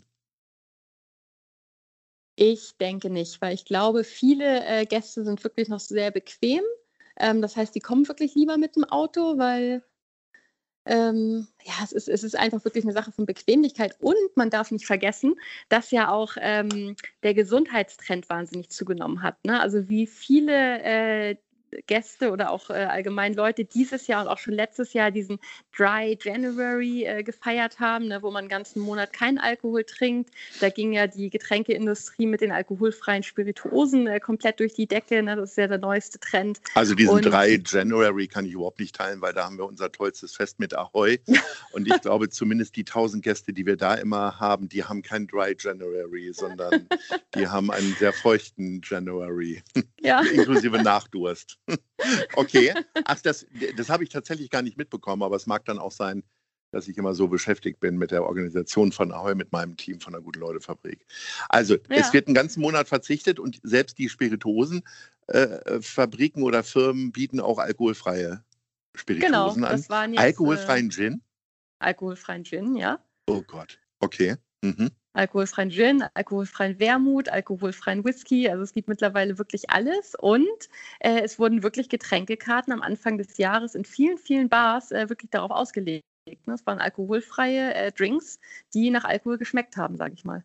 Ich 2.35 2.77
denke 2.77 3.09
nicht, 3.09 3.41
weil 3.41 3.55
ich 3.55 3.65
glaube, 3.65 4.05
viele 4.05 4.63
äh, 4.67 4.85
Gäste 4.85 5.25
sind 5.25 5.43
wirklich 5.43 5.71
noch 5.71 5.81
sehr 5.81 6.11
bequem. 6.11 6.61
Ähm, 7.19 7.41
das 7.41 7.57
heißt, 7.57 7.75
die 7.75 7.81
kommen 7.81 8.07
wirklich 8.09 8.35
lieber 8.35 8.59
mit 8.59 8.77
dem 8.77 8.85
Auto, 8.85 9.39
weil 9.39 9.83
ähm, 10.87 11.49
ja, 11.65 11.75
es 11.83 11.93
ist, 11.93 12.09
es 12.09 12.23
ist 12.23 12.37
einfach 12.37 12.65
wirklich 12.65 12.85
eine 12.85 12.93
Sache 12.93 13.13
von 13.13 13.27
Bequemlichkeit. 13.27 13.97
Und 14.01 14.15
man 14.37 14.51
darf 14.51 14.71
nicht 14.71 14.87
vergessen, 14.87 15.35
dass 15.69 15.91
ja 15.91 16.11
auch 16.11 16.35
ähm, 16.41 16.97
der 17.23 17.35
Gesundheitstrend 17.35 18.29
wahnsinnig 18.31 18.71
zugenommen 18.71 19.23
hat. 19.23 19.45
Ne? 19.45 19.61
Also 19.61 19.89
wie 19.89 20.07
viele 20.07 20.83
äh, 20.83 21.37
Gäste 21.87 22.31
oder 22.31 22.51
auch 22.51 22.71
äh, 22.71 22.75
allgemein 22.75 23.35
Leute 23.35 23.65
dieses 23.65 24.07
Jahr 24.07 24.23
und 24.23 24.29
auch 24.29 24.39
schon 24.39 24.55
letztes 24.55 24.93
Jahr 24.93 25.11
diesen 25.11 25.39
Dry 25.77 26.19
January 26.21 27.05
äh, 27.05 27.23
gefeiert 27.23 27.81
haben, 27.81 28.09
ne, 28.09 28.23
wo 28.23 28.31
man 28.31 28.41
einen 28.41 28.49
ganzen 28.49 28.81
Monat 28.81 29.13
keinen 29.13 29.39
Alkohol 29.39 29.85
trinkt. 29.85 30.31
Da 30.61 30.69
ging 30.69 30.93
ja 30.93 31.07
die 31.07 31.31
Getränkeindustrie 31.31 32.27
mit 32.27 32.41
den 32.41 32.53
alkoholfreien 32.53 33.23
Spirituosen 33.23 34.07
äh, 34.07 34.21
komplett 34.21 34.61
durch 34.61 34.75
die 34.75 34.87
Decke. 34.87 35.23
Ne? 35.23 35.37
Das 35.37 35.51
ist 35.51 35.57
ja 35.57 35.67
der 35.67 35.79
neueste 35.79 36.19
Trend. 36.19 36.61
Also 36.75 36.95
diesen 36.95 37.15
und, 37.15 37.25
Dry 37.25 37.63
January 37.65 38.29
kann 38.29 38.47
ich 38.47 38.53
überhaupt 38.53 38.81
nicht 38.81 38.95
teilen, 38.95 39.21
weil 39.21 39.33
da 39.33 39.45
haben 39.45 39.59
wir 39.59 39.67
unser 39.67 39.91
tollstes 39.93 40.35
Fest 40.35 40.59
mit 40.59 40.75
Ahoy. 40.75 41.21
und 41.73 41.87
ich 41.87 42.01
glaube, 42.01 42.29
zumindest 42.29 42.77
die 42.77 42.83
1000 42.83 43.23
Gäste, 43.23 43.53
die 43.53 43.67
wir 43.67 43.77
da 43.77 43.95
immer 43.95 44.39
haben, 44.39 44.69
die 44.69 44.85
haben 44.85 45.03
kein 45.03 45.27
Dry 45.27 45.57
January, 45.59 46.33
sondern 46.33 46.89
die 47.35 47.49
haben 47.49 47.71
einen 47.71 47.95
sehr 47.99 48.13
feuchten 48.13 48.81
January. 48.83 49.63
Ja. 50.01 50.21
Inklusive 50.33 50.83
Nachdurst. 50.83 51.59
Okay. 52.35 52.75
Ach, 53.05 53.21
das, 53.21 53.47
das 53.77 53.89
habe 53.89 54.03
ich 54.05 54.11
tatsächlich 54.11 54.51
gar 54.51 54.63
nicht 54.63 54.77
mitbekommen, 54.77 55.23
aber 55.23 55.37
es 55.37 55.47
mag 55.47 55.65
dann 55.65 55.79
auch 55.79 55.93
sein, 55.93 56.23
dass 56.73 56.89
ich 56.89 56.99
immer 56.99 57.15
so 57.15 57.29
beschäftigt 57.29 57.79
bin 57.81 57.97
mit 57.97 58.11
der 58.11 58.25
Organisation 58.25 58.93
von 58.93 59.13
Ahoi, 59.13 59.35
mit 59.35 59.53
meinem 59.53 59.77
Team 59.77 60.01
von 60.01 60.13
der 60.13 60.23
Gute-Leute-Fabrik. 60.23 61.07
Also, 61.49 61.75
ja. 61.75 61.97
es 61.97 62.13
wird 62.13 62.27
einen 62.27 62.35
ganzen 62.35 62.61
Monat 62.61 62.89
verzichtet 62.89 63.39
und 63.39 63.61
selbst 63.63 63.99
die 63.99 64.09
Spirituosenfabriken 64.09 66.43
äh, 66.43 66.45
oder 66.45 66.65
Firmen 66.65 67.13
bieten 67.13 67.39
auch 67.41 67.59
alkoholfreie 67.59 68.43
Spirituosen 68.95 69.63
genau, 69.63 69.71
das 69.71 69.85
an. 69.85 69.89
Waren 69.89 70.13
jetzt, 70.15 70.23
alkoholfreien 70.23 70.87
äh, 70.87 70.93
Gin? 70.93 71.23
Alkoholfreien 71.79 72.45
Gin, 72.45 72.77
ja. 72.77 72.99
Oh 73.27 73.43
Gott, 73.43 73.79
okay. 74.01 74.37
Mhm 74.63 74.91
alkoholfreien 75.17 75.71
Gin, 75.71 76.05
alkoholfreien 76.15 76.79
Wermut, 76.79 77.29
alkoholfreien 77.29 78.05
Whisky. 78.05 78.49
Also 78.49 78.63
es 78.63 78.73
gibt 78.73 78.89
mittlerweile 78.89 79.39
wirklich 79.39 79.71
alles. 79.71 80.15
Und 80.15 80.47
äh, 81.01 81.21
es 81.23 81.39
wurden 81.39 81.63
wirklich 81.63 81.89
Getränkekarten 81.89 82.73
am 82.73 82.83
Anfang 82.83 83.19
des 83.19 83.39
Jahres 83.39 83.75
in 83.75 83.85
vielen, 83.85 84.19
vielen 84.19 84.49
Bars 84.49 84.93
äh, 84.93 85.09
wirklich 85.09 85.31
darauf 85.31 85.51
ausgelegt. 85.51 86.05
Ne? 86.47 86.55
Es 86.55 86.67
waren 86.67 86.79
alkoholfreie 86.79 87.75
äh, 87.75 87.93
Drinks, 87.93 88.39
die 88.75 88.91
nach 88.91 89.05
Alkohol 89.05 89.39
geschmeckt 89.39 89.77
haben, 89.77 89.97
sage 89.97 90.15
ich 90.15 90.25
mal. 90.25 90.45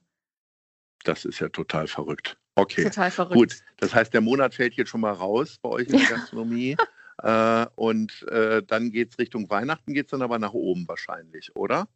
Das 1.04 1.26
ist 1.26 1.40
ja 1.40 1.50
total 1.50 1.88
verrückt. 1.88 2.38
Okay. 2.56 2.84
Total 2.84 3.12
verrückt. 3.12 3.36
Gut, 3.36 3.64
das 3.78 3.96
heißt, 3.96 4.14
der 4.14 4.22
Monat 4.22 4.54
fällt 4.54 4.76
jetzt 4.76 4.90
schon 4.90 5.02
mal 5.02 5.14
raus 5.14 5.58
bei 5.62 5.70
euch 5.70 5.88
in 5.88 5.98
der 5.98 6.10
Gastronomie. 6.10 6.78
äh, 7.24 7.66
und 7.76 8.24
äh, 8.30 8.62
dann 8.64 8.92
geht 8.92 9.12
es 9.12 9.20
Richtung 9.20 9.50
Weihnachten, 9.50 9.94
geht 9.94 10.08
es 10.08 10.12
dann 10.12 10.22
aber 10.22 10.38
nach 10.38 10.54
oben 10.54 10.88
wahrscheinlich, 10.88 11.56
oder? 11.56 11.88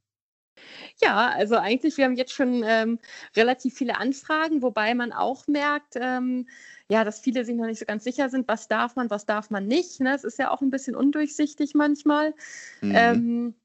Ja, 1.02 1.30
also 1.30 1.58
eigentlich, 1.58 1.98
wir 1.98 2.06
haben 2.06 2.16
jetzt 2.16 2.34
schon 2.34 2.64
ähm, 2.66 3.00
relativ 3.36 3.76
viele 3.76 3.98
Anfragen, 3.98 4.62
wobei 4.62 4.94
man 4.94 5.12
auch 5.12 5.48
merkt, 5.48 5.96
ähm, 5.96 6.48
ja, 6.90 7.04
dass 7.04 7.20
viele 7.20 7.46
sich 7.46 7.56
noch 7.56 7.66
nicht 7.66 7.80
so 7.80 7.86
ganz 7.86 8.04
sicher 8.04 8.30
sind, 8.30 8.48
was 8.48 8.68
darf 8.68 8.96
man, 8.96 9.10
was 9.10 9.26
darf 9.26 9.50
man 9.50 9.68
nicht. 9.68 10.00
Ne? 10.00 10.14
Es 10.14 10.24
ist 10.24 10.40
ja 10.40 10.52
auch 10.52 10.62
ein 10.62 10.70
bisschen 10.70 10.96
undurchsichtig 10.96 11.74
manchmal. 11.74 12.34
Mhm. 12.82 12.92
Ähm, 12.96 13.56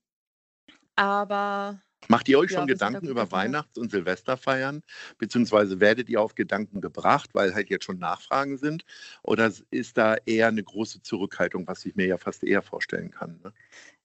aber 0.96 1.80
Macht 2.10 2.28
ihr 2.28 2.40
euch 2.40 2.50
ja, 2.50 2.58
schon 2.58 2.66
Gedanken 2.66 3.06
über 3.06 3.30
Weihnachts- 3.30 3.78
und 3.78 3.92
Silvesterfeiern? 3.92 4.82
Beziehungsweise 5.18 5.78
werdet 5.78 6.08
ihr 6.08 6.20
auf 6.20 6.34
Gedanken 6.34 6.80
gebracht, 6.80 7.30
weil 7.34 7.54
halt 7.54 7.70
jetzt 7.70 7.84
schon 7.84 8.00
Nachfragen 8.00 8.58
sind? 8.58 8.84
Oder 9.22 9.52
ist 9.70 9.96
da 9.96 10.16
eher 10.26 10.48
eine 10.48 10.64
große 10.64 11.02
Zurückhaltung, 11.02 11.68
was 11.68 11.86
ich 11.86 11.94
mir 11.94 12.06
ja 12.06 12.18
fast 12.18 12.42
eher 12.42 12.62
vorstellen 12.62 13.12
kann? 13.12 13.38
Ne? 13.44 13.52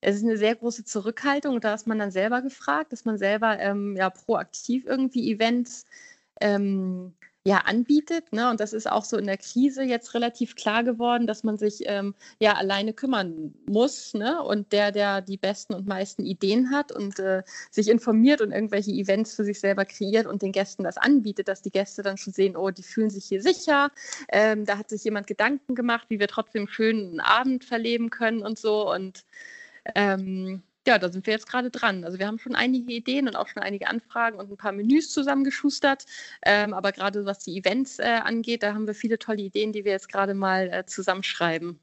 Es 0.02 0.18
ist 0.18 0.24
eine 0.24 0.38
sehr 0.38 0.56
große 0.56 0.86
Zurückhaltung. 0.86 1.60
Da 1.62 1.74
ist 1.74 1.88
man 1.88 1.98
dann 1.98 2.12
selber 2.12 2.44
gefragt, 2.44 2.94
dass 2.94 3.06
man 3.06 3.18
selber 3.18 3.58
ähm, 3.60 3.96
ja, 3.98 4.12
proaktiv 4.12 4.86
irgendwie 4.86 5.32
Events 5.32 5.86
ähm, 6.42 7.16
ja, 7.48 7.60
anbietet. 7.60 8.34
Ne? 8.34 8.50
Und 8.50 8.60
das 8.60 8.74
ist 8.74 8.90
auch 8.92 9.06
so 9.06 9.18
in 9.18 9.28
der 9.28 9.38
Krise 9.38 9.84
jetzt 9.84 10.16
relativ 10.16 10.56
klar 10.56 10.84
geworden, 10.84 11.28
dass 11.28 11.44
man 11.44 11.60
sich 11.60 11.84
ähm, 11.86 12.16
ja 12.40 12.54
alleine 12.54 12.92
kümmern 12.94 13.54
muss. 13.68 14.16
Ne? 14.16 14.42
Und 14.42 14.72
der, 14.72 14.92
der 14.92 15.22
die 15.22 15.38
besten 15.38 15.76
und 15.76 15.88
meisten 15.88 16.26
Ideen 16.26 16.72
hat 16.72 16.92
und 16.92 17.20
äh, 17.20 17.44
sich 17.70 17.88
informiert 17.90 18.42
und 18.42 18.52
irgendwelche 18.52 18.92
Events 18.92 19.36
für 19.36 19.44
sich 19.44 19.60
selber 19.60 19.86
kreiert 19.86 20.26
und 20.26 20.42
den 20.42 20.52
Gästen 20.52 20.84
das 20.84 20.98
anbietet, 20.98 21.48
dass 21.48 21.62
die 21.62 21.72
Gäste 21.72 22.02
dann 22.02 22.18
schon 22.18 22.34
sehen, 22.34 22.58
oh, 22.58 22.72
die 22.72 22.84
fühlen 22.84 23.12
sich 23.12 23.26
hier 23.26 23.44
sicher. 23.44 23.92
Ähm, 24.30 24.66
da 24.66 24.80
hat 24.80 24.90
sich 24.90 25.04
jemand 25.04 25.28
Gedanken 25.28 25.76
gemacht, 25.76 26.08
wie 26.10 26.20
wir 26.20 26.28
trotzdem 26.28 26.68
einen 26.80 27.20
Abend 27.20 27.64
verleben 27.64 28.10
können 28.10 28.42
und 28.42 28.58
so. 28.58 28.92
Und 28.92 29.24
ähm, 29.94 30.64
ja, 30.88 31.00
da 31.00 31.10
sind 31.10 31.26
wir 31.26 31.34
jetzt 31.34 31.48
gerade 31.48 31.72
dran. 31.72 32.04
Also 32.04 32.20
wir 32.20 32.28
haben 32.28 32.40
schon 32.40 32.56
einige 32.56 32.94
Ideen 32.94 33.28
und 33.28 33.36
auch 33.36 33.48
schon 33.48 33.64
einige 33.64 33.88
Anfragen 33.88 34.38
und 34.38 34.52
ein 34.52 34.58
paar 34.58 34.72
Menüs 34.72 35.10
zusammengeschustert. 35.10 36.06
Ähm, 36.46 36.74
aber 36.74 36.92
gerade 36.92 37.26
was 37.26 37.40
die 37.40 37.58
Events 37.58 38.00
äh, 38.00 38.20
angeht, 38.24 38.64
da 38.64 38.74
haben 38.74 38.88
wir 38.88 38.96
viele 38.96 39.18
tolle 39.18 39.42
Ideen, 39.42 39.74
die 39.74 39.86
wir 39.86 39.92
jetzt 39.92 40.10
gerade 40.10 40.34
mal 40.34 40.70
äh, 40.72 40.86
zusammenschreiben. 40.86 41.80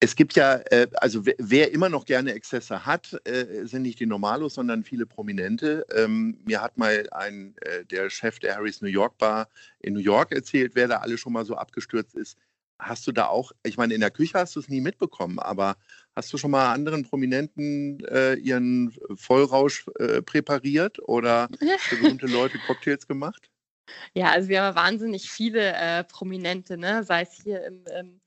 Es 0.00 0.16
gibt 0.16 0.34
ja, 0.34 0.56
äh, 0.70 0.86
also 0.96 1.24
wer, 1.24 1.72
immer 1.72 1.88
noch 1.88 2.04
gerne 2.04 2.34
Exzesse 2.34 2.84
hat, 2.84 3.18
äh, 3.24 3.64
sind 3.64 3.82
nicht 3.82 4.00
die 4.00 4.06
Normalos, 4.06 4.54
sondern 4.54 4.84
viele 4.84 5.06
Prominente. 5.06 5.86
Ähm, 5.94 6.36
mir 6.44 6.60
hat 6.60 6.76
mal 6.76 7.08
ein, 7.12 7.54
äh, 7.62 7.86
der 7.86 8.10
Chef 8.10 8.38
der 8.38 8.54
Harry's 8.56 8.82
New 8.82 8.88
York 8.88 9.16
Bar 9.16 9.48
in 9.80 9.94
New 9.94 10.00
York 10.00 10.32
erzählt, 10.32 10.72
wer 10.74 10.88
da 10.88 10.98
alle 10.98 11.16
schon 11.16 11.32
mal 11.32 11.46
so 11.46 11.56
abgestürzt 11.56 12.14
ist. 12.16 12.36
Hast 12.78 13.06
du 13.06 13.12
da 13.12 13.28
auch, 13.28 13.52
ich 13.62 13.78
meine, 13.78 13.94
in 13.94 14.00
der 14.00 14.10
Küche 14.10 14.38
hast 14.38 14.56
du 14.56 14.60
es 14.60 14.68
nie 14.68 14.82
mitbekommen, 14.82 15.38
aber 15.38 15.76
hast 16.14 16.32
du 16.32 16.38
schon 16.38 16.50
mal 16.50 16.72
anderen 16.72 17.04
Prominenten 17.04 18.04
äh, 18.06 18.34
ihren 18.34 18.94
Vollrausch 19.14 19.86
äh, 19.98 20.22
präpariert 20.22 20.98
oder 21.08 21.48
für 21.78 21.96
berühmte 21.96 22.26
Leute 22.26 22.58
Cocktails 22.66 23.06
gemacht? 23.06 23.50
Ja, 24.14 24.30
also 24.30 24.48
wir 24.48 24.62
haben 24.62 24.76
wahnsinnig 24.76 25.30
viele 25.30 25.74
äh, 25.74 26.04
Prominente, 26.04 26.78
ne? 26.78 27.04
sei 27.04 27.20
es 27.20 27.34
hier 27.44 27.62
im, 27.66 27.84
im 27.86 28.20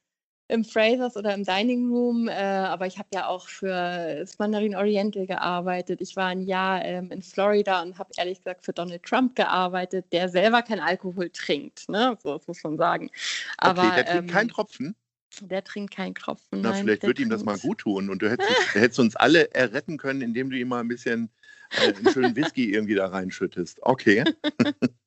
im 0.50 0.64
Frasers 0.64 1.18
oder 1.18 1.34
im 1.34 1.44
Dining 1.44 1.92
Room, 1.92 2.28
äh, 2.28 2.32
aber 2.32 2.88
ich 2.88 2.98
habe 2.98 3.10
ja 3.14 3.28
auch 3.28 3.48
für 3.48 4.16
das 4.20 4.40
Mandarin 4.40 4.76
Oriental 4.76 5.28
gearbeitet. 5.28 6.00
Ich 6.02 6.16
war 6.16 6.28
ein 6.28 6.42
Jahr 6.42 6.84
ähm, 6.86 7.12
in 7.12 7.22
Florida 7.22 7.82
und 7.82 7.98
habe 7.98 8.12
ehrlich 8.18 8.40
gesagt 8.40 8.64
für 8.64 8.72
Donald 8.72 9.04
Trump 9.04 9.36
gearbeitet, 9.36 10.06
der 10.14 10.30
selber 10.30 10.62
kein 10.62 10.80
Alkohol 10.80 11.30
trinkt. 11.30 11.90
Ne? 11.90 12.18
So, 12.24 12.38
das 12.38 12.48
muss 12.48 12.64
man 12.64 12.78
sagen. 12.78 13.10
Aber, 13.58 13.84
okay, 13.84 13.96
der 13.96 14.06
trinkt 14.06 14.30
ähm, 14.30 14.34
keinen 14.34 14.50
Tropfen? 14.50 14.96
Der 15.42 15.64
trinkt 15.64 15.94
keinen 15.94 16.16
Tropfen. 16.16 16.62
Na, 16.62 16.72
nein, 16.72 16.84
vielleicht 16.84 17.04
würde 17.04 17.22
ihm 17.22 17.30
das 17.30 17.44
mal 17.44 17.58
gut 17.58 17.80
tun 17.80 18.10
und 18.10 18.22
du 18.22 18.30
hättest, 18.30 18.74
hättest 18.74 19.00
uns 19.00 19.16
alle 19.16 19.54
erretten 19.54 19.98
können, 19.98 20.22
indem 20.22 20.50
du 20.50 20.58
ihm 20.58 20.70
mal 20.70 20.80
ein 20.80 20.88
bisschen 20.88 21.30
äh, 21.72 21.94
einen 21.94 22.10
schönen 22.12 22.36
Whisky 22.36 22.74
irgendwie 22.74 22.96
da 22.96 23.08
reinschüttest. 23.08 23.80
Okay. 23.82 24.24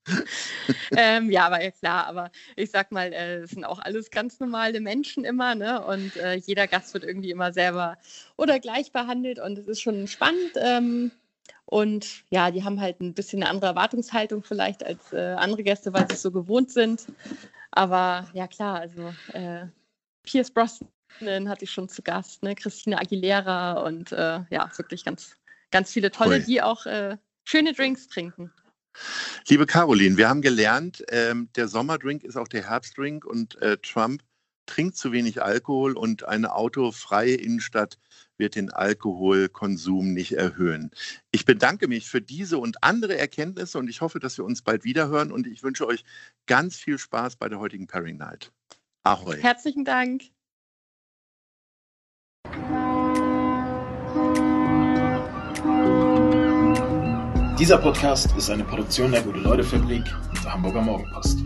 ähm, 0.97 1.31
ja, 1.31 1.47
aber 1.47 1.63
ja 1.63 1.71
klar, 1.71 2.07
aber 2.07 2.31
ich 2.57 2.71
sag 2.71 2.93
mal, 2.93 3.13
äh, 3.13 3.39
es 3.39 3.51
sind 3.51 3.65
auch 3.65 3.79
alles 3.79 4.11
ganz 4.11 4.41
normale 4.41 4.81
Menschen 4.81 5.25
immer, 5.25 5.55
ne? 5.55 5.85
Und 5.85 6.17
äh, 6.17 6.35
jeder 6.35 6.67
Gast 6.67 6.93
wird 6.95 7.05
irgendwie 7.05 7.31
immer 7.31 7.53
selber 7.53 7.97
oder 8.37 8.59
gleich 8.61 8.93
behandelt 8.93 9.39
und 9.39 9.59
es 9.59 9.67
ist 9.67 9.81
schon 9.81 10.07
spannend. 10.07 10.53
Ähm, 10.57 11.11
und 11.65 12.25
ja, 12.31 12.51
die 12.51 12.65
haben 12.65 12.81
halt 12.81 13.01
ein 13.01 13.15
bisschen 13.15 13.43
eine 13.43 13.51
andere 13.51 13.71
Erwartungshaltung 13.71 14.43
vielleicht 14.43 14.85
als 14.85 15.13
äh, 15.13 15.35
andere 15.35 15.63
Gäste, 15.63 15.93
weil 15.93 16.07
sie 16.09 16.15
es 16.15 16.23
so 16.23 16.33
gewohnt 16.33 16.71
sind. 16.73 17.07
Aber 17.71 18.29
ja, 18.35 18.49
klar, 18.49 18.81
also 18.81 19.15
äh, 19.33 19.67
Pierce 20.23 20.51
Brosnan 20.51 21.49
hatte 21.49 21.65
ich 21.65 21.71
schon 21.71 21.89
zu 21.89 22.03
Gast, 22.03 22.43
ne? 22.43 22.55
Christina 22.55 22.99
Aguilera 22.99 23.81
und 23.83 24.13
äh, 24.13 24.41
ja, 24.51 24.71
wirklich 24.77 25.05
ganz 25.05 25.37
ganz 25.71 25.93
viele 25.93 26.11
tolle, 26.11 26.39
cool. 26.39 26.45
die 26.45 26.63
auch 26.63 26.87
äh, 26.87 27.17
schöne 27.45 27.73
Drinks 27.73 28.09
trinken. 28.09 28.53
Liebe 29.49 29.67
Caroline, 29.67 30.17
wir 30.17 30.29
haben 30.29 30.43
gelernt, 30.43 31.05
ähm, 31.11 31.49
der 31.55 31.69
Sommerdrink 31.69 32.25
ist 32.25 32.37
auch 32.37 32.49
der 32.49 32.69
Herbstdrink 32.69 33.25
und 33.25 33.61
äh, 33.63 33.77
Trump 33.79 34.23
trinkt 34.67 34.97
zu 34.97 35.13
wenig 35.13 35.43
Alkohol 35.43 35.97
und 35.97 36.25
eine 36.25 36.55
autofreie 36.55 37.35
Innenstadt 37.35 37.99
wird 38.37 38.55
den 38.55 38.71
Alkoholkonsum 38.71 40.13
nicht 40.13 40.33
erhöhen. 40.33 40.91
Ich 41.31 41.45
bedanke 41.45 41.89
mich 41.89 42.09
für 42.09 42.21
diese 42.21 42.59
und 42.59 42.83
andere 42.83 43.17
Erkenntnisse 43.17 43.79
und 43.79 43.89
ich 43.89 44.01
hoffe, 44.01 44.19
dass 44.19 44.39
wir 44.39 44.45
uns 44.45 44.63
bald 44.63 44.85
wiederhören 44.85 45.33
und 45.33 45.47
ich 45.47 45.63
wünsche 45.63 45.87
euch 45.87 46.05
ganz 46.47 46.77
viel 46.77 46.99
Spaß 46.99 47.37
bei 47.37 47.49
der 47.49 47.61
heutigen 47.61 47.87
Pairing 47.87 48.17
Night. 48.17 48.53
Ahoi. 49.11 49.41
Herzlichen 49.41 49.85
Dank. 49.85 50.23
Dieser 57.59 57.79
Podcast 57.79 58.33
ist 58.37 58.51
eine 58.51 58.63
Produktion 58.63 59.11
der 59.11 59.23
Gute-Leute-Fabrik 59.23 60.05
und 60.29 60.45
der 60.45 60.53
Hamburger 60.53 60.83
Morgenpost. 60.83 61.41